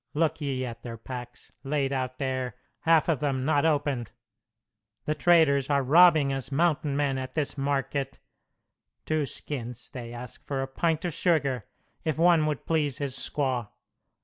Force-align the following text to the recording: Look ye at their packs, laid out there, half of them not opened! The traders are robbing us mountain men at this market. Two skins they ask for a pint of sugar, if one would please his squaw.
Look 0.15 0.41
ye 0.41 0.65
at 0.65 0.81
their 0.81 0.97
packs, 0.97 1.51
laid 1.63 1.93
out 1.93 2.17
there, 2.17 2.55
half 2.79 3.07
of 3.07 3.19
them 3.19 3.45
not 3.45 3.67
opened! 3.67 4.09
The 5.05 5.13
traders 5.13 5.69
are 5.69 5.83
robbing 5.83 6.33
us 6.33 6.51
mountain 6.51 6.97
men 6.97 7.19
at 7.19 7.33
this 7.35 7.55
market. 7.55 8.17
Two 9.05 9.27
skins 9.27 9.91
they 9.91 10.11
ask 10.11 10.43
for 10.47 10.63
a 10.63 10.67
pint 10.67 11.05
of 11.05 11.13
sugar, 11.13 11.67
if 12.03 12.17
one 12.17 12.47
would 12.47 12.65
please 12.65 12.97
his 12.97 13.15
squaw. 13.15 13.67